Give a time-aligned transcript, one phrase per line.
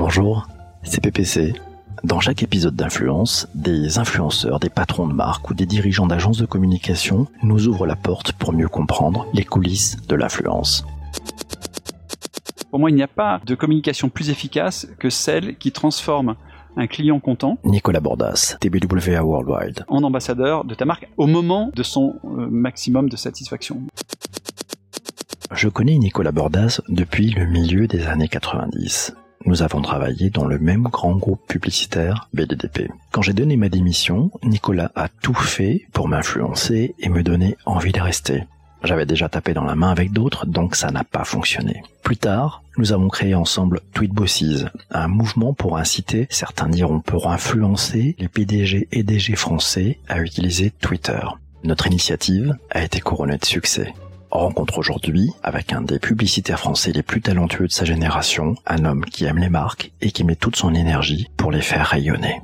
[0.00, 0.46] Bonjour,
[0.84, 1.54] c'est PPC.
[2.04, 6.46] Dans chaque épisode d'Influence, des influenceurs, des patrons de marque ou des dirigeants d'agences de
[6.46, 10.86] communication nous ouvrent la porte pour mieux comprendre les coulisses de l'influence.
[12.70, 16.36] Pour moi, il n'y a pas de communication plus efficace que celle qui transforme
[16.76, 17.58] un client content.
[17.64, 19.84] Nicolas Bordas, TBWA Worldwide.
[19.88, 23.82] En ambassadeur de ta marque au moment de son euh, maximum de satisfaction.
[25.50, 29.16] Je connais Nicolas Bordas depuis le milieu des années 90.
[29.46, 32.90] Nous avons travaillé dans le même grand groupe publicitaire BDDP.
[33.12, 37.92] Quand j'ai donné ma démission, Nicolas a tout fait pour m'influencer et me donner envie
[37.92, 38.44] de rester.
[38.84, 41.82] J'avais déjà tapé dans la main avec d'autres, donc ça n'a pas fonctionné.
[42.02, 47.30] Plus tard, nous avons créé ensemble Tweet Bosses, un mouvement pour inciter, certains diront pour
[47.30, 51.20] influencer les PDG et DG français à utiliser Twitter.
[51.64, 53.92] Notre initiative a été couronnée de succès
[54.30, 59.04] rencontre aujourd'hui avec un des publicitaires français les plus talentueux de sa génération, un homme
[59.04, 62.40] qui aime les marques et qui met toute son énergie pour les faire rayonner.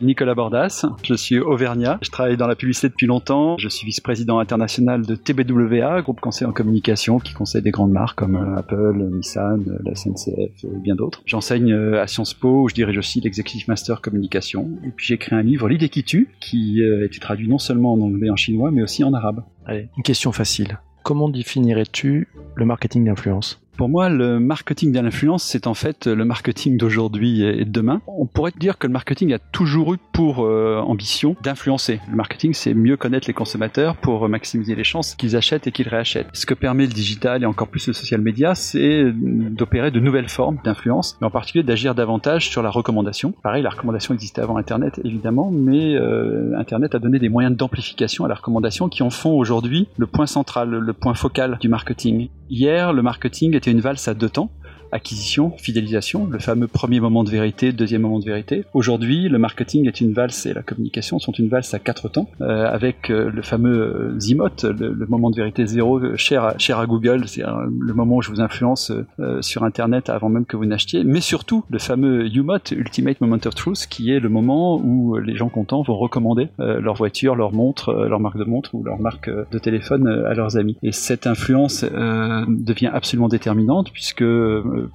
[0.00, 4.38] Nicolas Bordas, je suis auvergnat, je travaille dans la publicité depuis longtemps, je suis vice-président
[4.38, 8.96] international de TBWA, groupe conseil en communication qui conseille des grandes marques comme euh, Apple,
[9.12, 11.22] Nissan, euh, la SNCF et bien d'autres.
[11.26, 15.14] J'enseigne euh, à Sciences Po où je dirige aussi l'Executive Master Communication et puis j'ai
[15.14, 18.30] écrit un livre, L'idée qui tue, qui a été traduit non seulement en anglais et
[18.30, 19.42] en chinois mais aussi en arabe.
[19.66, 20.78] Allez, une question facile.
[21.02, 22.28] Comment définirais-tu
[22.58, 27.44] le marketing d'influence pour moi, le marketing de l'influence, c'est en fait le marketing d'aujourd'hui
[27.44, 28.02] et de demain.
[28.08, 32.00] On pourrait dire que le marketing a toujours eu pour euh, ambition d'influencer.
[32.10, 35.86] Le marketing, c'est mieux connaître les consommateurs pour maximiser les chances qu'ils achètent et qu'ils
[35.86, 36.26] réachètent.
[36.32, 40.28] Ce que permet le digital et encore plus le social media, c'est d'opérer de nouvelles
[40.28, 43.32] formes d'influence, mais en particulier d'agir davantage sur la recommandation.
[43.44, 48.24] Pareil, la recommandation existait avant Internet, évidemment, mais euh, Internet a donné des moyens d'amplification
[48.24, 52.28] à la recommandation qui en font aujourd'hui le point central, le point focal du marketing.
[52.50, 54.50] Hier, le marketing était une valse à deux temps
[54.92, 58.64] acquisition, fidélisation, le fameux premier moment de vérité, deuxième moment de vérité.
[58.74, 62.28] Aujourd'hui, le marketing est une valse et la communication sont une valse à quatre temps,
[62.40, 66.78] euh, avec euh, le fameux euh, Zimote, le, moment de vérité zéro, cher à, cher
[66.78, 68.92] à Google, c'est le moment où je vous influence
[69.40, 73.54] sur Internet avant même que vous n'achetiez, mais surtout le fameux UMOT, Ultimate Moment of
[73.54, 77.92] Truth, qui est le moment où les gens contents vont recommander leur voiture, leur montre,
[77.92, 80.76] leur marque de montre ou leur marque de téléphone à leurs amis.
[80.82, 84.24] Et cette influence devient absolument déterminante puisque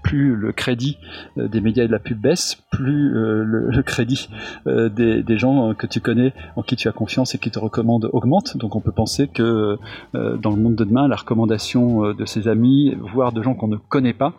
[0.03, 0.97] plus le crédit
[1.37, 4.29] euh, des médias et de la pub baisse, plus euh, le, crédit
[4.67, 8.09] euh, des, gens que tu connais, en qui tu as confiance et qui te recommandent
[8.13, 8.55] augmente.
[8.57, 9.77] Donc on peut penser que
[10.13, 13.77] dans le monde de demain, la recommandation de ses amis, voire de gens qu'on ne
[13.77, 14.33] connaît pas,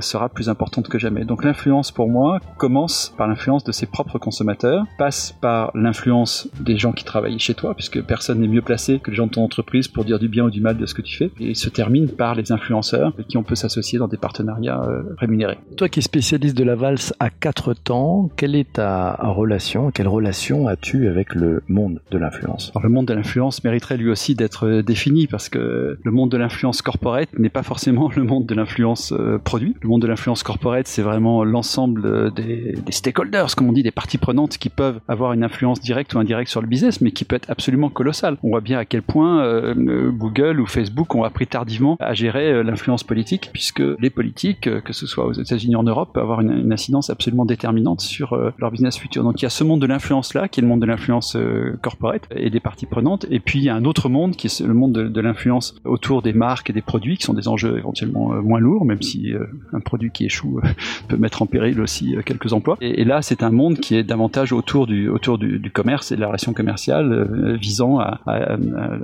[0.00, 1.24] sera plus importante que jamais.
[1.24, 6.76] Donc l'influence pour moi commence par l'influence de ses propres consommateurs, passe par l'influence des
[6.76, 9.44] gens qui travaillent chez toi, puisque personne n'est mieux placé que les gens de ton
[9.44, 11.68] entreprise pour dire du bien ou du mal de ce que tu fais, et se
[11.68, 15.58] termine par les influenceurs avec qui on peut s'associer dans des partenariats euh, rémunéré.
[15.76, 20.08] Toi qui es spécialiste de la valse à quatre temps, quelle est ta relation, quelle
[20.08, 22.72] relation as-tu avec le monde de l'influence?
[22.82, 26.36] Le monde de l'influence mériterait lui aussi d'être euh, défini parce que le monde de
[26.36, 29.74] l'influence corporate n'est pas forcément le monde de l'influence euh, produit.
[29.82, 33.90] Le monde de l'influence corporate, c'est vraiment l'ensemble des, des, stakeholders, comme on dit, des
[33.90, 37.24] parties prenantes qui peuvent avoir une influence directe ou indirecte sur le business, mais qui
[37.24, 38.36] peut être absolument colossale.
[38.42, 43.04] On voit bien à quel point Google ou Facebook ont appris tardivement à gérer l'influence
[43.04, 46.72] politique, puisque les politiques que, ce soit aux États-Unis ou en Europe, peut avoir une,
[46.72, 49.22] incidence absolument déterminante sur euh, leur business futur.
[49.22, 51.36] Donc il y a ce monde de l'influence là, qui est le monde de l'influence
[51.36, 54.46] euh, corporate et des parties prenantes, et puis il y a un autre monde qui
[54.46, 57.78] est le monde de, l'influence autour des marques et des produits, qui sont des enjeux
[57.78, 59.32] éventuellement euh, moins lourds, même si
[59.72, 60.60] un produit qui échoue
[61.08, 62.76] peut mettre en péril aussi quelques emplois.
[62.80, 66.52] Et, là, c'est un monde qui est davantage autour du commerce et de la relation
[66.52, 68.20] commerciale, visant à,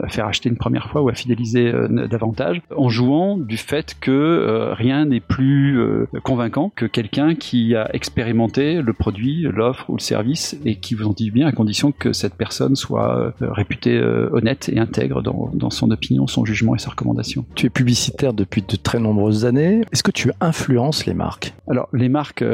[0.09, 1.72] faire acheter une première fois ou à fidéliser
[2.10, 7.88] davantage, en jouant du fait que rien n'est plus euh, convaincant que quelqu'un qui a
[7.94, 11.93] expérimenté le produit, l'offre ou le service et qui vous en dit bien à condition
[11.93, 16.44] que cette personne soit euh, réputée euh, honnête et intègre dans, dans, son opinion, son
[16.44, 17.44] jugement et sa recommandation.
[17.55, 19.83] Tu es publicitaire depuis de très nombreuses années.
[19.93, 21.55] Est-ce que tu influences les marques?
[21.69, 22.44] Alors, les marques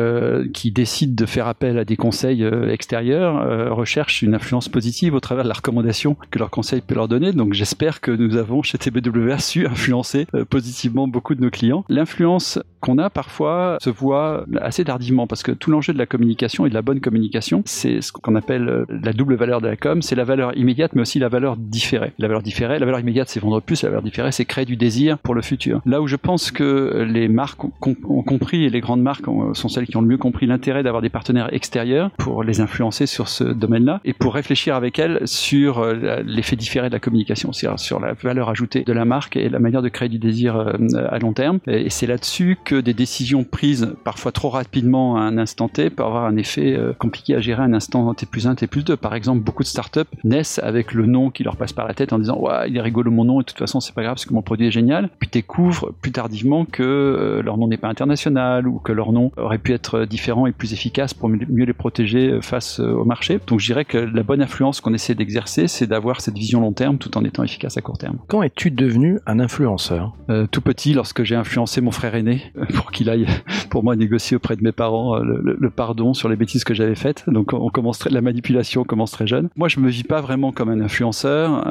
[0.53, 5.45] qui décident de faire appel à des conseils extérieurs recherchent une influence positive au travers
[5.45, 7.33] de la recommandation que leur conseil peut leur donner.
[7.33, 11.85] Donc, j'espère que nous avons chez TBWA su influencer positivement beaucoup de nos clients.
[11.89, 16.67] L'influence qu'on a parfois se voit assez tardivement parce que tout l'enjeu de la communication
[16.67, 19.77] et de la bonne communication, c'est ce qu'on appelle euh, la double valeur de la
[19.77, 22.13] com, c'est la valeur immédiate mais aussi la valeur différée.
[22.19, 24.77] La valeur différée, la valeur immédiate c'est vendre plus, la valeur différée c'est créer du
[24.77, 25.81] désir pour le futur.
[25.85, 29.87] Là où je pense que les marques ont compris et les grandes marques sont celles
[29.87, 33.45] qui ont le mieux compris l'intérêt d'avoir des partenaires extérieurs pour les influencer sur ce
[33.45, 38.01] domaine-là et pour réfléchir avec elles sur euh, l'effet différé de la communication, c'est-à-dire sur
[38.01, 40.73] la valeur ajoutée de la marque et la manière de créer du désir euh,
[41.09, 41.59] à long terme.
[41.67, 45.91] Et c'est là-dessus que que des décisions prises parfois trop rapidement à un instant T
[45.91, 48.85] peuvent avoir un effet compliqué à gérer à un instant T plus 1, T plus
[48.85, 48.97] 2.
[48.97, 52.13] Par exemple, beaucoup de startups naissent avec le nom qui leur passe par la tête
[52.13, 54.15] en disant ouais, il est rigolo mon nom et de toute façon c'est pas grave
[54.15, 55.11] parce que mon produit est génial.
[55.19, 59.59] Puis découvrent plus tardivement que leur nom n'est pas international ou que leur nom aurait
[59.59, 63.41] pu être différent et plus efficace pour mieux les protéger face au marché.
[63.47, 66.73] Donc je dirais que la bonne influence qu'on essaie d'exercer, c'est d'avoir cette vision long
[66.73, 68.19] terme tout en étant efficace à court terme.
[68.29, 70.15] Quand es-tu devenu un influenceur?
[70.29, 73.27] Euh, Tout petit, lorsque j'ai influencé mon frère aîné euh, pour qu'il aille
[73.71, 76.95] pour moi négocier auprès de mes parents euh, le, pardon sur les bêtises que j'avais
[76.95, 77.25] faites.
[77.29, 79.49] Donc on commence très, la manipulation commence très jeune.
[79.57, 81.65] Moi, je me vis pas vraiment comme un influenceur.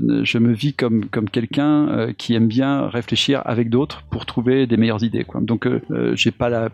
[0.00, 4.76] je me vis comme comme quelqu'un qui aime bien réfléchir avec d'autres pour trouver des
[4.76, 5.24] meilleures idées.
[5.24, 5.40] Quoi.
[5.40, 5.68] Donc
[6.14, 6.68] j'ai pas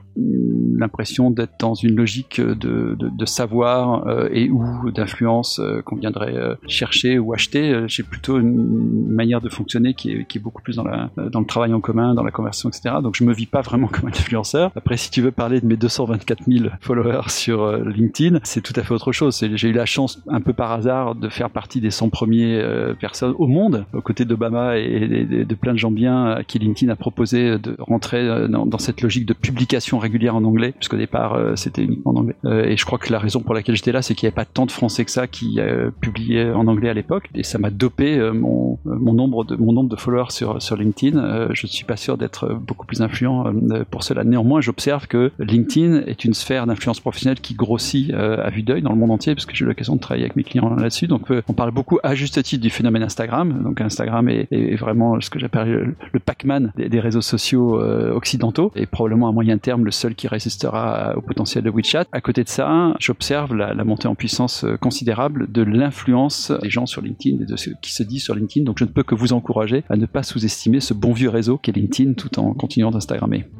[0.78, 7.18] l'impression d'être dans une logique de, de, de savoir et ou d'influence qu'on viendrait chercher
[7.18, 7.84] ou acheter.
[7.86, 11.40] J'ai plutôt une manière de fonctionner qui est, qui est beaucoup plus dans, la, dans
[11.40, 12.96] le travail en commun, dans la conversion, etc.
[13.02, 14.70] Donc je me vis pas vraiment comme influenceur.
[14.76, 18.72] Après, si tu veux parler de mes 224 000 followers sur euh, LinkedIn, c'est tout
[18.76, 19.44] à fait autre chose.
[19.54, 22.94] J'ai eu la chance, un peu par hasard, de faire partie des 100 premiers euh,
[22.94, 26.92] personnes au monde, aux côtés d'Obama et, de, plein de gens bien à qui LinkedIn
[26.92, 31.38] a proposé de rentrer euh, dans, cette logique de publication régulière en anglais, puisqu'au départ
[31.56, 32.36] c'était uniquement en anglais.
[32.44, 34.44] et je crois que la raison pour laquelle j'étais là, c'est qu'il n'y avait pas
[34.44, 35.58] tant de Français que ça qui
[36.02, 40.76] publiaient en anglais à l'époque, et ça m'a dopé mon, nombre de followers sur sur
[40.76, 41.18] LinkedIn.
[41.18, 44.24] Euh, je ne suis pas sûr d'être beaucoup plus influent euh, pour cela.
[44.24, 48.82] Néanmoins, j'observe que LinkedIn est une sphère d'influence professionnelle qui grossit euh, à vue d'œil
[48.82, 51.06] dans le monde entier, parce que j'ai eu l'occasion de travailler avec mes clients là-dessus.
[51.06, 53.62] Donc, on parle beaucoup à juste titre du phénomène Instagram.
[53.62, 59.28] Donc, Instagram est, vraiment ce que j'appelle le, Pac-Man des, réseaux sociaux occidentaux, et probablement
[59.28, 62.04] à moyen terme le seul qui résistera au potentiel de WeChat.
[62.12, 67.02] À côté de ça, j'observe la, montée en puissance considérable de l'influence des gens sur
[67.02, 68.64] LinkedIn et de ce qui se dit sur LinkedIn.
[68.64, 71.58] Donc, je ne peux que vous encourager à ne pas sous-estimer ce bon vieux réseau
[71.58, 72.90] qu'est LinkedIn tout en continuant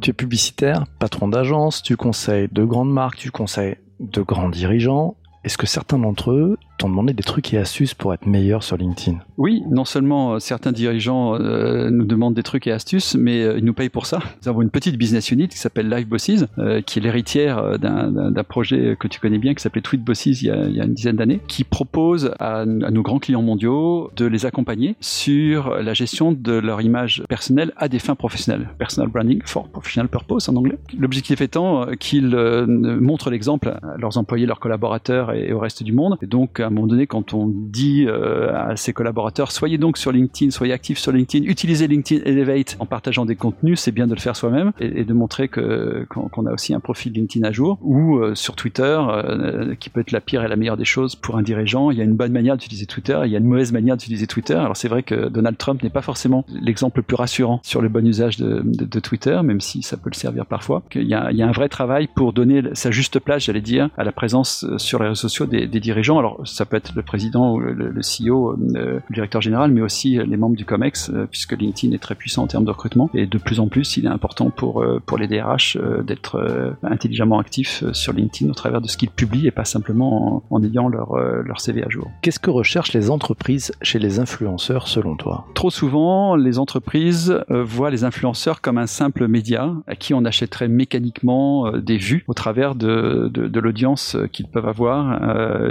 [0.01, 5.17] Tu es publicitaire, patron d'agence, tu conseilles de grandes marques, tu conseilles de grands dirigeants.
[5.45, 8.77] Est-ce que certains d'entre eux t'ont demandé des trucs et astuces pour être meilleur sur
[8.77, 13.43] LinkedIn Oui, non seulement euh, certains dirigeants euh, nous demandent des trucs et astuces, mais
[13.43, 14.21] euh, ils nous payent pour ça.
[14.43, 16.47] Nous avons une petite business unit qui s'appelle Live Bosses,
[16.87, 20.51] qui est l'héritière d'un projet que tu connais bien qui s'appelait Tweet Bosses il y
[20.51, 25.77] a, une dizaine d'années, qui propose à, nos grands clients mondiaux de les accompagner sur
[25.77, 28.69] la gestion de leur image personnelle à des fins professionnelles.
[28.79, 30.79] Personal branding for professional purpose en anglais.
[30.99, 32.37] L'objectif étant qu'ils
[32.67, 36.19] montrent l'exemple à leurs employés, leurs collaborateurs et au reste du monde.
[36.23, 40.13] Donc, à un moment donné, quand on dit euh, à ses collaborateurs, soyez donc sur
[40.13, 44.15] LinkedIn, soyez actifs sur LinkedIn, utilisez LinkedIn Elevate en partageant des contenus, c'est bien de
[44.15, 47.79] le faire soi-même et, de montrer que qu'on a aussi un profil LinkedIn à jour.
[47.83, 51.15] Ou euh, sur Twitter, euh, qui peut être la pire et la meilleure des choses
[51.15, 51.91] pour un dirigeant.
[51.91, 54.27] Il y a une bonne manière d'utiliser Twitter, il y a une mauvaise manière d'utiliser
[54.27, 54.55] Twitter.
[54.55, 57.89] Alors c'est vrai que Donald Trump n'est pas forcément l'exemple le plus rassurant sur le
[57.89, 60.83] bon usage de, de, Twitter, même si ça peut le servir parfois.
[60.95, 63.61] Il y, a, il y a un vrai travail pour donner sa juste place, j'allais
[63.61, 66.19] dire, à la présence sur les réseaux sociaux des, des dirigeants.
[66.19, 70.19] Alors ça peut être le président ou le, CEO, euh, le directeur général, mais aussi
[70.19, 73.11] les membres du COMEX, euh, puisque LinkedIn est très puissant en termes de recrutement.
[73.13, 77.39] Et de plus en plus, il est important pour, euh, pour les DRH d'être intelligemment
[77.39, 81.17] actifs sur LinkedIn au travers de ce qu'ils publient et pas simplement en, ayant leur,
[81.17, 82.11] leur CV à jour.
[82.23, 85.47] Qu'est-ce que recherchent les entreprises chez les influenceurs selon toi?
[85.55, 90.69] Trop souvent, les entreprises voient les influenceurs comme un simple média à qui on achèterait
[90.69, 95.21] mécaniquement des vues au travers de, de, de l'audience qu'ils peuvent avoir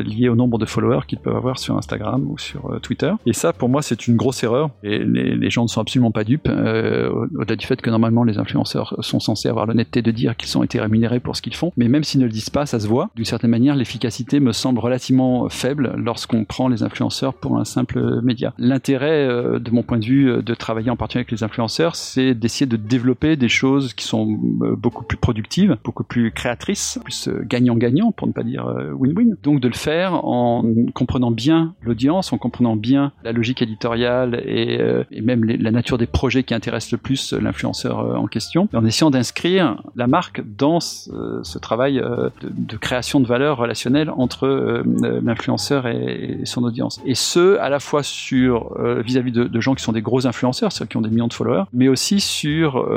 [0.04, 3.12] liée au nombre de followers qu'ils peuvent avoir sur Instagram ou sur euh, Twitter.
[3.26, 4.70] Et ça, pour moi, c'est une grosse erreur.
[4.84, 6.50] Et les, gens ne sont absolument pas dupes.
[6.50, 10.58] Euh, au-delà du fait que normalement, les influenceurs sont censés avoir l'honnêteté de dire qu'ils
[10.58, 11.72] ont été rémunérés pour ce qu'ils font.
[11.78, 13.10] Mais même s'ils ne le disent pas, ça se voit.
[13.16, 18.22] D'une certaine manière, l'efficacité me semble relativement faible lorsqu'on prend les influenceurs pour un simple
[18.22, 18.54] média.
[18.58, 22.34] L'intérêt, euh, de mon point de vue, de travailler en particulier avec les influenceurs, c'est
[22.34, 28.12] d'essayer de développer des choses qui sont beaucoup plus productives, beaucoup plus créatrices, plus gagnant-gagnant,
[28.12, 28.66] pour ne pas dire
[29.00, 29.36] win-win.
[29.44, 34.80] Donc de le faire en comprenant bien l'audience, en comprenant bien la logique éditoriale et,
[34.80, 38.86] euh, même la nature des projets qui intéressent le plus l'influenceur euh, en question, en
[38.86, 44.84] essayant d'inscrire la marque dans ce, travail euh, de, création de valeur relationnelle entre
[45.24, 47.02] l'influenceur et, son audience.
[47.06, 50.86] Et ce, à la fois sur vis-à-vis de, gens qui sont des gros influenceurs, ceux
[50.86, 52.88] qui ont des millions de followers, mais aussi sur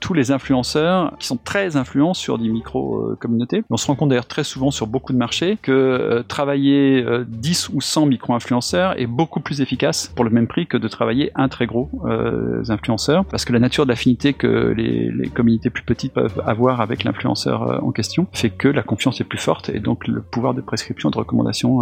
[0.00, 3.62] tous les influenceurs qui sont très influents sur des micro-communautés.
[3.70, 7.80] On se rend compte d'ailleurs très souvent sur beaucoup de marchés que travailler 10 ou
[7.80, 11.66] 100 micro-influenceurs est beaucoup plus efficace pour le même prix que de travailler un très
[11.66, 11.90] gros
[12.68, 17.04] influenceur, parce que la nature de l'affinité que les, communautés plus petites peuvent avoir avec
[17.04, 20.60] l'influenceur en question fait que la confiance est plus forte et donc le pouvoir de
[20.60, 21.80] prescription, de recommandation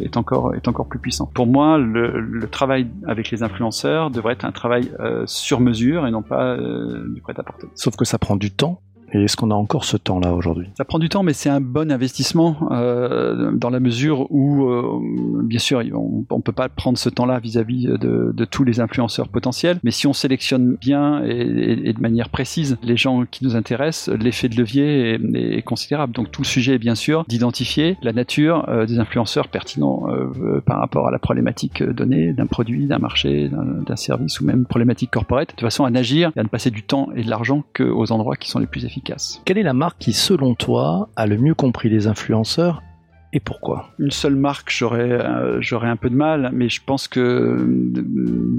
[0.00, 1.30] est encore est encore plus puissant.
[1.34, 4.90] Pour moi, le, le travail avec les influenceurs devrait être un travail
[5.26, 7.68] sur mesure et non pas du prêt-à-porter.
[7.74, 8.80] Sauf que ça prend du temps
[9.12, 10.68] et est-ce qu'on a encore ce temps-là aujourd'hui?
[10.76, 15.00] Ça prend du temps, mais c'est un bon investissement euh, dans la mesure où, euh,
[15.44, 19.78] bien sûr, on, ne peut pas prendre ce temps-là vis-à-vis de, tous les influenceurs potentiels,
[19.84, 24.48] mais si on sélectionne bien et, de manière précise les gens qui nous intéressent, l'effet
[24.48, 26.14] de levier est, considérable.
[26.14, 30.60] Donc tout le sujet est bien sûr d'identifier la nature euh, des influenceurs pertinents euh,
[30.60, 35.10] par rapport à la problématique donnée d'un produit, d'un marché, d'un service ou même problématique
[35.10, 38.10] corporate, de façon à n'agir et à ne passer du temps et de l'argent qu'aux
[38.12, 38.99] endroits qui sont les plus efficaces.
[39.44, 42.82] Quelle est la marque qui, selon toi, a le mieux compris les influenceurs
[43.32, 43.90] et pourquoi?
[44.00, 48.04] Une seule marque, j'aurais euh, j'aurais un peu de mal, mais je pense que euh,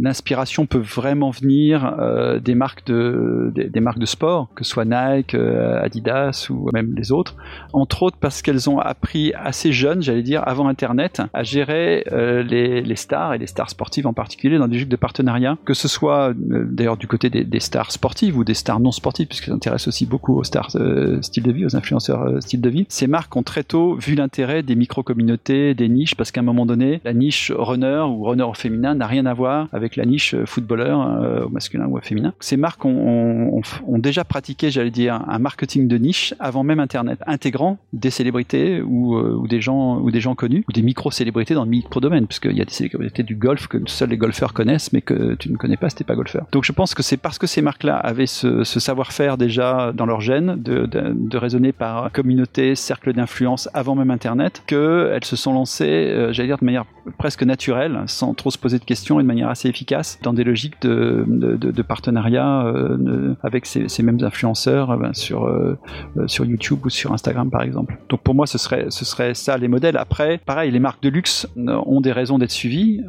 [0.02, 4.86] l'inspiration peut vraiment venir euh, des marques de des, marques de sport, que ce soit
[4.86, 7.36] Nike, Adidas ou même les autres.
[7.74, 12.82] Entre autres parce qu'elles ont appris assez jeunes, j'allais dire avant Internet, à gérer les,
[12.82, 15.88] les, stars et les stars sportives en particulier dans des jeux de partenariat, que ce
[15.88, 19.90] soit d'ailleurs du côté des, des, stars sportives ou des stars non sportives, puisqu'elles s'intéressent
[19.90, 20.78] aussi beaucoup aux stars
[21.22, 22.86] style de vie, aux influenceurs style de vie.
[22.88, 26.66] Ces marques ont très tôt vu l'intérêt des micro-communautés, des niches, parce qu'à un moment
[26.66, 31.02] donné, la niche runner ou runner féminin n'a rien à voir avec la niche footballeur
[31.02, 32.34] euh, masculin ou féminin.
[32.40, 33.62] Ces marques ont,
[33.98, 39.16] déjà pratiqué, j'allais dire, un marketing de niche avant même Internet, intégrant des célébrités ou,
[39.16, 43.24] euh, des gens connus ou des micro-célébrités dans le micro-domaine, puisqu'il y a des célébrités
[43.24, 46.04] du golf que seuls les golfeurs connaissent, mais que tu ne connais pas si t'es
[46.04, 46.48] pas golfeur.
[46.52, 50.22] Donc je pense que c'est parce que ces marques-là avaient ce, savoir-faire déjà dans leur
[50.22, 55.86] gène de, de raisonner par communauté, cercle d'influence avant même Internet qu'elles se sont lancées,
[55.86, 56.86] euh, j'allais dire de manière
[57.18, 60.44] presque naturelle, sans trop se poser de questions et de manière assez efficace, dans des
[60.44, 67.50] logiques de, partenariat euh, avec ces, mêmes influenceurs euh, ben, sur, YouTube ou sur Instagram
[67.50, 67.98] par exemple.
[68.10, 69.98] Donc pour moi, ce serait, ça les modèles.
[69.98, 73.02] Après, pareil, les marques de luxe ont des raisons d'être suivies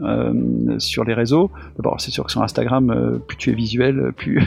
[0.79, 1.51] sur les réseaux.
[1.77, 4.41] D'abord, c'est sûr que sur Instagram, plus tu es visuel, plus,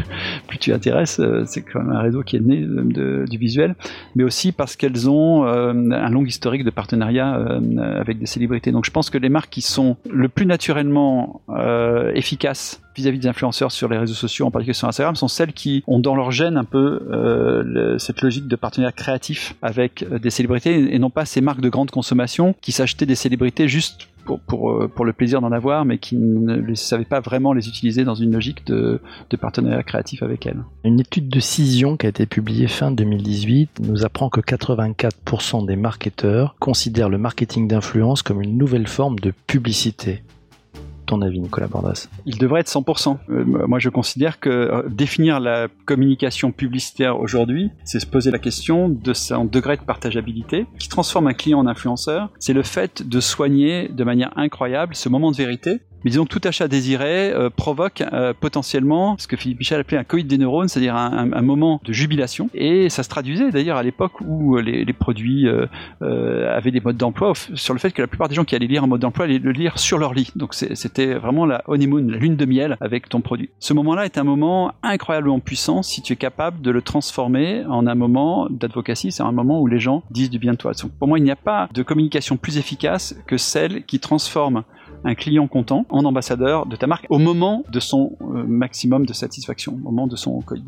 [0.59, 1.21] tu intéresses.
[1.45, 3.75] c'est quand même un réseau qui est né du visuel,
[4.15, 8.71] mais aussi parce qu'elles ont un long historique de partenariat euh, avec des célébrités.
[8.71, 13.27] Donc je pense que les marques qui sont le plus naturellement euh, efficaces vis-à-vis des
[13.27, 16.31] influenceurs sur les réseaux sociaux, en particulier sur Instagram, sont celles qui ont dans leur
[16.31, 21.25] gène un peu euh, cette logique de partenariat créatif avec des célébrités et non pas
[21.25, 25.51] ces marques de grande consommation qui s'achetaient des célébrités juste pour, euh, le plaisir d'en
[25.51, 28.99] avoir, mais qui ne savaient pas vraiment les utiliser dans une logique de,
[29.29, 30.63] de partenariat créatif avec elles.
[30.83, 35.75] Une étude de Cision qui a été publiée fin 2018 nous apprend que 84% des
[35.75, 40.23] marketeurs considèrent le marketing d'influence comme une nouvelle forme de publicité
[41.05, 43.17] ton avis, Nicolas Bordas Il devrait être 100%.
[43.29, 48.39] Euh, moi, je considère que euh, définir la communication publicitaire aujourd'hui, c'est se poser la
[48.39, 52.29] question de son degré de partageabilité, qui transforme un client en influenceur.
[52.39, 56.29] C'est le fait de soigner de manière incroyable ce moment de vérité mais disons que
[56.29, 60.37] tout achat désiré euh, provoque euh, potentiellement ce que Philippe Michel appelait un coït des
[60.37, 62.49] neurones, c'est-à-dire un, moment de jubilation.
[62.53, 66.97] Et ça se traduisait d'ailleurs à l'époque où les, les produits euh, avaient des modes
[66.97, 69.25] d'emploi sur le fait que la plupart des gens qui allaient lire un mode d'emploi
[69.25, 70.31] allaient le lire sur leur lit.
[70.35, 73.49] Donc c'était vraiment la honeymoon, la lune de miel avec ton produit.
[73.59, 77.87] Ce moment-là est un moment incroyablement puissant si tu es capable de le transformer en
[77.87, 80.73] un moment d'advocacy, c'est un moment où les gens disent du bien de toi.
[80.73, 84.63] Donc pour moi, il n'y a pas de communication plus efficace que celle qui transforme
[85.05, 89.13] un client content en ambassadeur de ta marque au moment de son euh, maximum de
[89.13, 90.63] satisfaction, au moment de son code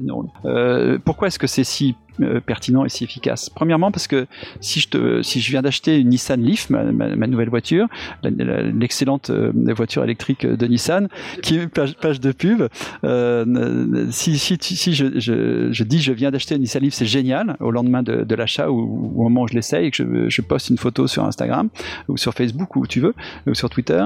[0.46, 3.50] euh, pourquoi est-ce que c'est si euh, pertinent et si efficace.
[3.50, 4.26] Premièrement parce que
[4.60, 7.88] si je te, si je viens d'acheter une Nissan Leaf, ma, nouvelle voiture,
[8.24, 11.10] l'excellente euh, voiture électrique de Nissan,
[11.44, 12.64] qui est page, page de pub,
[13.04, 17.70] euh, si, si, si je, dis je viens d'acheter une Nissan Leaf, c'est génial au
[17.70, 21.08] lendemain de, l'achat ou, au moment où je l'essaye et que je, poste une photo
[21.08, 21.70] sur Instagram
[22.08, 23.14] ou sur Facebook ou où tu veux
[23.48, 24.04] ou sur Twitter.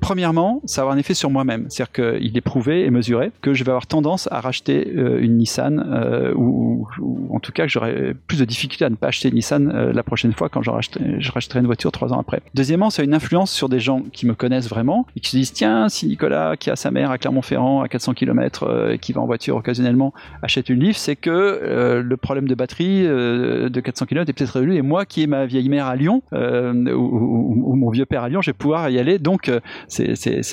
[0.00, 3.54] Premièrement, ça va avoir un effet sur moi-même, c'est-à-dire qu'il est prouvé et mesuré que
[3.54, 8.14] je vais avoir tendance à racheter une Nissan ou ou en tout cas que j'aurais
[8.26, 11.60] plus de difficultés à ne pas acheter Nissan euh, la prochaine fois quand je rachèterai
[11.60, 12.40] une voiture trois ans après.
[12.54, 15.36] Deuxièmement, ça a une influence sur des gens qui me connaissent vraiment et qui se
[15.36, 19.12] disent tiens, si Nicolas qui a sa mère à Clermont-Ferrand à 400 km euh, qui
[19.12, 20.12] va en voiture occasionnellement
[20.42, 24.50] achète une Leaf, c'est que euh, le problème de batterie de 400 km est peut-être
[24.50, 28.28] résolu et moi qui ai ma vieille mère à Lyon ou, mon vieux père à
[28.28, 29.18] Lyon, je vais pouvoir y aller.
[29.18, 29.50] Donc
[29.88, 30.06] c'est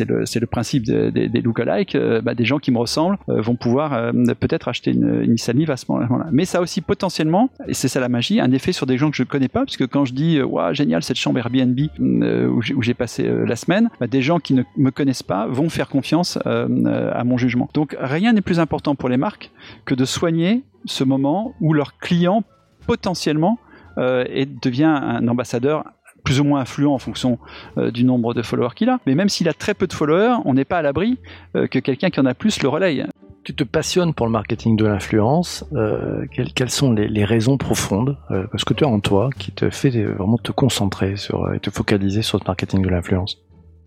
[0.06, 5.22] le, principe des, lookalikes, bah, des gens qui me ressemblent vont pouvoir peut-être acheter une,
[5.24, 6.28] une Nissan Leaf à ce moment-là.
[6.32, 9.10] Mais Ça a aussi potentiellement, et c'est ça la magie, un effet sur des gens
[9.10, 12.82] que je ne connais pas, puisque quand je dis waouh génial cette chambre Airbnb où
[12.82, 16.38] j'ai passé la semaine, bah, des gens qui ne me connaissent pas vont faire confiance
[16.46, 17.70] à mon jugement.
[17.74, 19.52] Donc rien n'est plus important pour les marques
[19.86, 22.44] que de soigner ce moment où leur client
[22.86, 23.58] potentiellement
[23.98, 25.84] et devient un ambassadeur
[26.26, 27.40] plus ou moins influent en fonction
[27.78, 29.00] euh, du nombre de followers qu'il a.
[29.06, 31.18] Mais même s'il a très peu de followers, on n'est pas à l'abri
[31.56, 33.06] euh, que quelqu'un qui en a plus le relaye.
[33.46, 35.64] Tu te passionnes pour le marketing de l'influence.
[35.74, 36.26] Euh,
[36.56, 38.18] quelles, sont les, raisons profondes
[38.58, 41.70] Ce que tu as en toi qui te fait vraiment te concentrer sur et te
[41.70, 43.38] focaliser sur ce marketing de l'influence?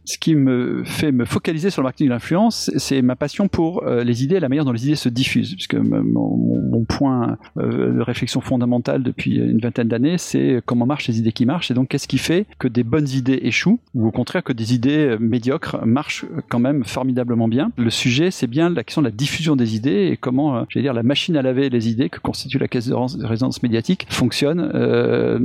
[0.08, 3.82] Ce qui me fait me focaliser sur le marketing de l'influence, c'est ma passion pour
[3.82, 5.54] euh, les idées et la manière dont les idées se diffusent.
[5.54, 11.18] Puisque mon, point euh, de réflexion fondamentale depuis une vingtaine d'années, c'est comment marchent les
[11.18, 11.70] idées qui marchent.
[11.70, 14.72] Et donc, qu'est-ce qui fait que des bonnes idées échouent, ou au contraire que des
[14.72, 17.70] idées euh, médiocres marchent quand même formidablement bien.
[17.76, 20.94] Le sujet, c'est bien la question de la diffusion des idées et comment, j'allais dire,
[20.94, 24.70] la machine à laver les idées que constitue la caisse de résonance médiatique fonctionne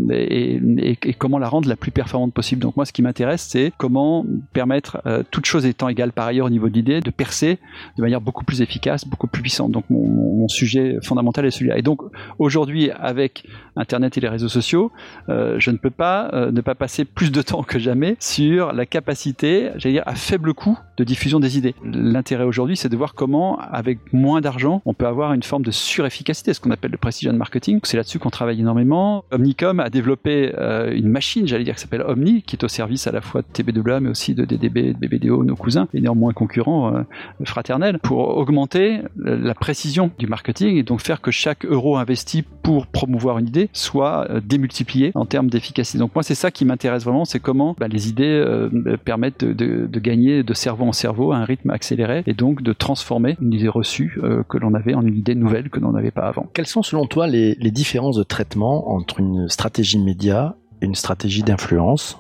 [0.10, 2.62] et comment la rendre la plus performante possible.
[2.62, 6.46] Donc moi, ce qui m'intéresse, c'est comment permettre, euh, toute chose étant égale par ailleurs
[6.46, 7.60] au niveau de l'idée, de percer
[7.98, 9.72] de manière beaucoup plus efficace, beaucoup plus puissante.
[9.72, 11.78] Donc mon, sujet fondamental est celui-là.
[11.78, 12.02] Et donc
[12.38, 13.46] aujourd'hui, avec
[13.78, 14.92] Internet et les réseaux sociaux,
[15.30, 18.74] euh, je ne peux pas euh, ne pas passer plus de temps que jamais sur
[18.74, 21.76] la capacité, j'allais dire, à faible coût de diffusion des idées.
[21.84, 25.72] L'intérêt aujourd'hui, c'est de voir comment, avec moins d'argent, on peut avoir une forme de
[25.72, 27.80] surefficacité, ce qu'on appelle le precision marketing.
[27.84, 29.26] C'est là-dessus qu'on travaille énormément.
[29.32, 33.08] Omnicom a développé euh, une machine, j'allais dire, qui s'appelle Omni, qui est au service
[33.08, 36.34] à la fois de TB2A, mais aussi de DDB, de BBDO, nos cousins, et néanmoins
[36.34, 37.02] concurrents euh,
[37.44, 42.88] fraternels, pour augmenter la précision du marketing et donc faire que chaque euro investi pour
[42.88, 45.98] promouvoir une idée soit euh, démultiplié en termes d'efficacité.
[45.98, 48.44] Donc moi, c'est ça qui m'intéresse vraiment, c'est comment bah, les idées
[49.06, 52.62] permettent de, de, de gagner de cerveau en cerveau à un rythme accéléré et donc
[52.62, 55.92] de transformer une idée reçue euh, que l'on avait en une idée nouvelle que l'on
[55.92, 56.48] n'avait pas avant.
[56.54, 61.44] Quelles sont selon toi les, différences de traitement entre une stratégie média et une stratégie
[61.44, 62.20] d'influence?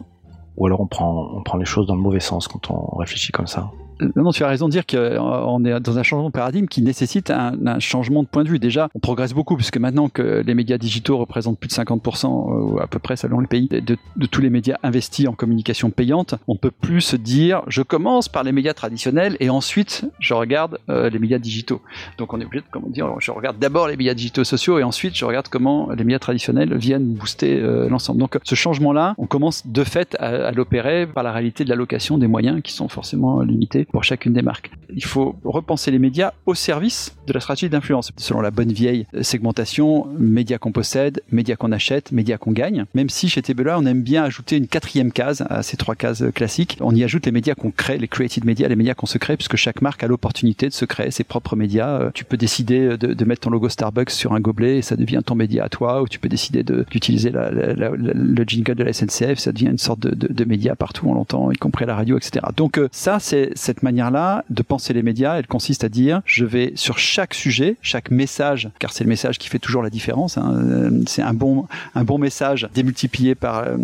[0.57, 3.71] Ou alors on prend les choses dans le mauvais sens quand on réfléchit comme ça?
[4.15, 7.31] Non, tu as raison de dire qu'on est dans un changement de paradigme qui nécessite
[7.31, 8.59] un, changement de point de vue.
[8.59, 12.79] Déjà, on progresse beaucoup puisque maintenant que les médias digitaux représentent plus de 50% ou
[12.79, 16.55] à peu près selon le pays de, tous les médias investis en communication payante, on
[16.55, 21.09] peut plus se dire je commence par les médias traditionnels et ensuite je regarde euh,
[21.09, 21.81] les médias digitaux.
[22.17, 24.83] Donc on est obligé de comment dire je regarde d'abord les médias digitaux sociaux et
[24.83, 28.19] ensuite je regarde comment les médias traditionnels viennent booster euh, l'ensemble.
[28.19, 32.27] Donc ce changement-là, on commence de fait à l'opérer par la réalité de l'allocation des
[32.27, 34.71] moyens qui sont forcément limités pour chacune des marques.
[34.89, 39.05] Il faut repenser les médias au service de la stratégie d'influence, selon la bonne vieille
[39.21, 42.85] segmentation, médias qu'on possède, médias qu'on achète, médias qu'on gagne.
[42.95, 46.23] Même si chez Tebela, on aime bien ajouter une quatrième case à ces trois cases
[46.33, 49.19] classiques, on y ajoute les médias qu'on crée, les created media, les médias qu'on se
[49.19, 51.99] crée, puisque chaque marque a l'opportunité de se créer ses propres médias.
[51.99, 55.21] Euh, tu peux décider de, mettre ton logo Starbucks sur un gobelet et ça devient
[55.23, 59.51] ton média à toi, ou tu peux décider d'utiliser le jingle de la SNCF, ça
[59.51, 62.43] devient une sorte de, de média partout, on l'entend, y compris à la radio, etc.
[62.57, 66.45] Donc euh, ça, c'est cette manière-là de penser les médias, elle consiste à dire je
[66.45, 70.37] vais sur chaque sujet, chaque message, car c'est le message qui fait toujours la différence.
[70.37, 73.75] Hein, euh, c'est un bon un bon message démultiplié par euh,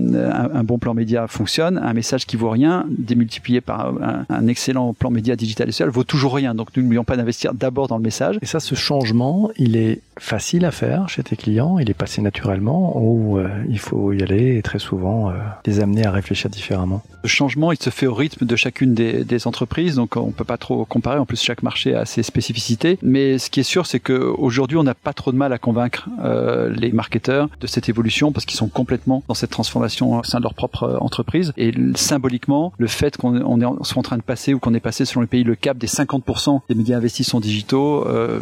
[0.54, 1.80] un, bon plan média fonctionne.
[1.80, 3.94] Un message qui vaut rien démultiplié par
[4.30, 6.54] un, excellent plan média digital et social vaut toujours rien.
[6.54, 8.38] Donc nous n'oublions pas d'investir d'abord dans le message.
[8.44, 12.22] Et ça, ce changement, il est facile à faire chez tes clients, il est passé
[12.22, 15.34] naturellement ou euh, il faut y aller et très souvent
[15.66, 17.02] les amener à réfléchir différemment.
[17.24, 20.44] Le changement, il se fait au rythme de chacune des, des entreprises donc on peut
[20.44, 21.20] pas trop comparer.
[21.20, 22.98] En plus, chaque marché a ses spécificités.
[23.02, 26.10] Mais ce qui est sûr, c'est qu'aujourd'hui, on n'a pas trop de mal à convaincre
[26.24, 30.40] euh, les marketeurs de cette évolution parce qu'ils sont complètement dans cette transformation au sein
[30.40, 31.54] de leur propre euh, entreprise.
[31.58, 35.22] Et symboliquement, le fait qu'on soit en train de passer ou qu'on est passé selon
[35.22, 38.40] le pays le cap des 50% des médias investis sont digitaux euh,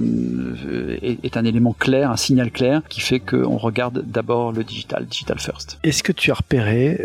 [1.02, 5.40] est, un élément clair, un signal clair qui fait qu'on regarde d'abord le digital, digital
[5.40, 5.80] first.
[5.84, 7.00] Est-ce que tu as repéré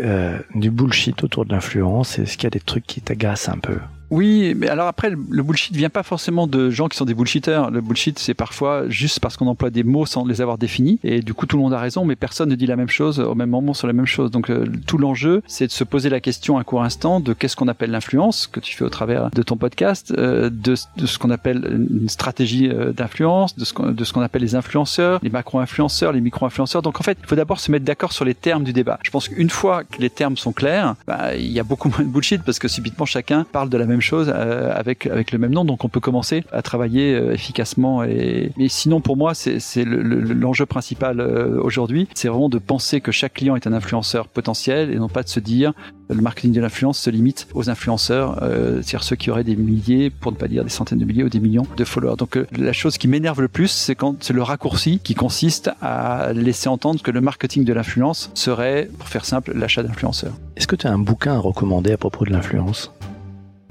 [0.55, 2.17] du bullshit autour de l'influence?
[2.19, 3.77] Est-ce qu'il y a des trucs qui t'agacent un peu?
[4.09, 7.63] Oui, mais alors après, le bullshit vient pas forcément de gens qui sont des bullshitters.
[7.71, 10.99] Le bullshit, c'est parfois juste parce qu'on emploie des mots sans les avoir définis.
[11.03, 13.19] Et du coup, tout le monde a raison, mais personne ne dit la même chose
[13.19, 14.31] au même moment sur la même chose.
[14.31, 17.55] Donc, euh, tout l'enjeu, c'est de se poser la question un court instant de qu'est-ce
[17.55, 21.31] qu'on appelle l'influence, que tu fais au travers de ton podcast, euh, de, ce qu'on
[21.31, 23.73] appelle une stratégie euh, d'influence, de ce
[24.13, 26.81] qu'on appelle les influenceurs, les macro-influenceurs, les micro-influenceurs.
[26.81, 28.99] Donc, en fait, il faut d'abord se mettre d'accord sur les termes du débat.
[29.03, 32.01] Je pense qu'une fois que les termes sont clairs, bah, il y a beaucoup moins
[32.01, 35.51] de bullshit parce que subitement chacun parle de la même chose avec avec le même
[35.51, 35.65] nom.
[35.65, 38.03] Donc on peut commencer à travailler efficacement.
[38.03, 43.33] Et mais sinon pour moi c'est l'enjeu principal aujourd'hui, c'est vraiment de penser que chaque
[43.33, 45.73] client est un influenceur potentiel et non pas de se dire
[46.09, 50.09] le marketing de l'influence se limite aux influenceurs, euh, c'est-à-dire ceux qui auraient des milliers,
[50.09, 52.17] pour ne pas dire des centaines de milliers ou des millions de followers.
[52.17, 55.71] Donc euh, la chose qui m'énerve le plus, c'est quand c'est le raccourci qui consiste
[55.81, 60.33] à laisser entendre que le marketing de l'influence serait, pour faire simple, l'achat d'influenceurs.
[60.55, 62.91] Est-ce que tu as un bouquin à recommander à propos de l'influence?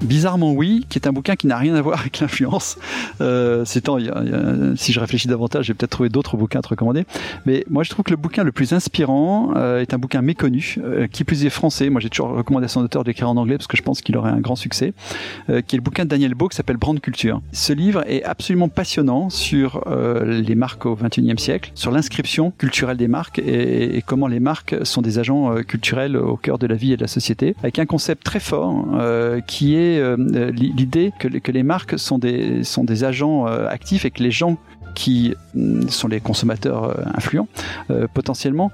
[0.03, 2.77] Bizarrement oui, qui est un bouquin qui n'a rien à voir avec l'influence.
[3.21, 3.97] Euh, c'est temps,
[4.75, 7.05] si je réfléchis davantage, j'ai peut-être trouvé d'autres bouquins à te recommander.
[7.45, 10.77] Mais moi, je trouve que le bouquin le plus inspirant euh, est un bouquin méconnu,
[10.83, 11.89] euh, qui plus est français.
[11.89, 14.17] Moi, j'ai toujours recommandé à son auteur d'écrire en anglais parce que je pense qu'il
[14.17, 14.93] aurait un grand succès,
[15.49, 17.41] euh, qui est le bouquin de Daniel Beau qui s'appelle Brand Culture.
[17.51, 22.97] Ce livre est absolument passionnant sur euh, les marques au XXIe siècle, sur l'inscription culturelle
[22.97, 26.75] des marques et, et, comment les marques sont des agents culturels au cœur de la
[26.75, 28.85] vie et de la société, avec un concept très fort
[29.47, 34.11] qui est euh, l'idée que, les marques sont des, sont des agents euh, actifs et
[34.11, 34.57] que les gens
[34.95, 37.47] qui mm, sont les consommateurs euh, influents
[38.13, 38.71] potentiellement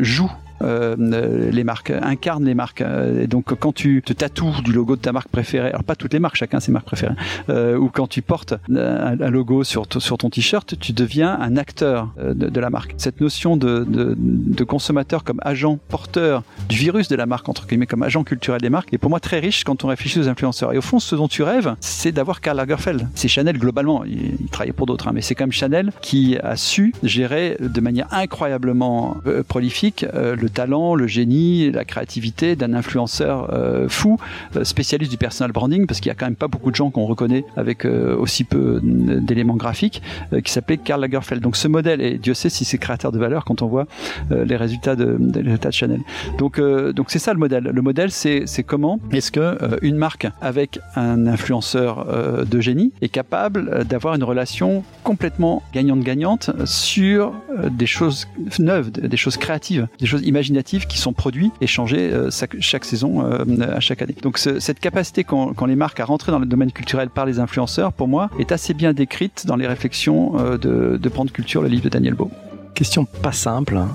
[0.00, 2.80] jouent euh, les marques, incarnent les marques.
[2.80, 5.96] Euh, et donc quand tu te tatoues du logo de ta marque préférée, alors pas
[5.96, 7.14] toutes les marques, chacun ses marques préférées,
[7.48, 12.08] euh, ou quand tu portes un, logo sur, sur ton t-shirt, tu deviens un acteur
[12.16, 12.94] de, la marque.
[12.96, 17.86] Cette notion de, de, consommateur comme agent porteur du virus de la marque, entre guillemets,
[17.86, 20.72] comme agent culturel des marques, est pour moi très riche quand on réfléchit aux influenceurs.
[20.72, 23.08] Et au fond, ce dont tu rêves, c'est d'avoir Karl Lagerfeld.
[23.14, 26.38] C'est Chanel globalement, il, il travaillait pour d'autres, hein, mais c'est quand même Chanel qui
[26.38, 29.16] a su gérer de manière incroyablement
[29.48, 34.16] prolifique le le talent, le génie, la créativité d'un influenceur euh, fou,
[34.54, 36.90] euh, spécialiste du personal branding, parce qu'il y a quand même pas beaucoup de gens
[36.90, 40.02] qu'on reconnaît avec euh, aussi peu d'éléments graphiques,
[40.44, 41.42] qui s'appelait Karl Lagerfeld.
[41.42, 43.86] Donc ce modèle, et Dieu sait si c'est créateur de valeur quand on voit
[44.30, 46.00] les résultats de, les Chanel.
[46.38, 47.64] Donc donc c'est ça le modèle.
[47.64, 52.06] Le modèle, c'est comment est-ce que une marque avec un influenceur
[52.46, 57.32] de génie est capable d'avoir une relation complètement gagnante-gagnante sur
[57.70, 58.28] des choses
[58.58, 63.24] neuves, des choses créatives, des choses imaginatifs qui sont produits et changés euh, chaque, saison,
[63.24, 63.44] euh,
[63.74, 64.14] à chaque année.
[64.20, 67.92] Donc cette capacité qu'ont les marques à rentrer dans le domaine culturel par les influenceurs,
[67.92, 71.68] pour moi, est assez bien décrite dans les réflexions euh, de, de Prendre Culture, le
[71.68, 72.30] livre de Daniel Beau.
[72.74, 73.88] Question pas simple, hein.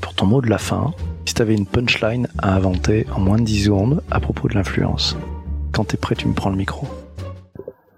[0.00, 0.94] pour ton mot de la fin,
[1.26, 4.54] si tu avais une punchline à inventer en moins de 10 secondes à propos de
[4.54, 5.18] l'influence,
[5.70, 6.88] quand tu es prêt, tu me prends le micro.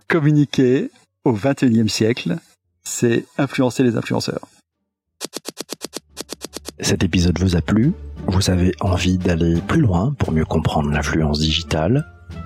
[0.09, 0.91] Communiquer
[1.25, 2.39] au 21e siècle,
[2.83, 4.49] c'est influencer les influenceurs.
[6.81, 7.93] Cet épisode vous a plu?
[8.27, 12.05] Vous avez envie d'aller plus loin pour mieux comprendre l'influence digitale?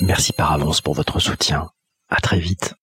[0.00, 1.70] Merci par avance pour votre soutien.
[2.08, 2.76] À très vite.